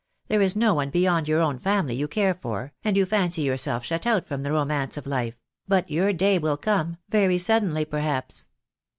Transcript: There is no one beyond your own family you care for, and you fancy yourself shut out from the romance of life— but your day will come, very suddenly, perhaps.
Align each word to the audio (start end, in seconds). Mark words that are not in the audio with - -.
There 0.29 0.41
is 0.41 0.55
no 0.55 0.73
one 0.73 0.89
beyond 0.89 1.27
your 1.27 1.41
own 1.41 1.59
family 1.59 1.93
you 1.93 2.07
care 2.07 2.33
for, 2.33 2.73
and 2.83 2.97
you 2.97 3.05
fancy 3.05 3.43
yourself 3.43 3.85
shut 3.85 4.07
out 4.07 4.25
from 4.27 4.41
the 4.41 4.51
romance 4.51 4.97
of 4.97 5.05
life— 5.05 5.37
but 5.67 5.91
your 5.91 6.11
day 6.11 6.39
will 6.39 6.57
come, 6.57 6.97
very 7.09 7.37
suddenly, 7.37 7.85
perhaps. 7.85 8.47